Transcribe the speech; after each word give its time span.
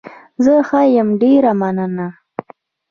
زه 0.43 0.53
ښه 0.67 0.81
يم، 0.95 1.09
ډېره 1.21 1.51
مننه. 1.61 2.07